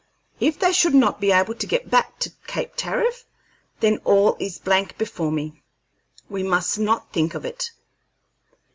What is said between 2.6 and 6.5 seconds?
Tariff, then all is blank before me. We